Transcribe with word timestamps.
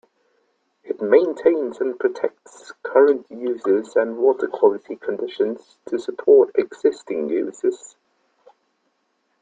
It 0.83 0.99
maintains 0.99 1.79
and 1.79 1.99
protects 1.99 2.73
current 2.81 3.29
uses 3.29 3.95
and 3.95 4.17
water 4.17 4.47
quality 4.47 4.95
conditions 4.95 5.77
to 5.85 5.99
support 5.99 6.49
existing 6.55 7.29
uses. 7.29 7.95